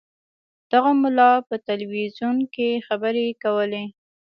[0.71, 3.83] دغه ملا په تلویزیون کې خبرې کولې.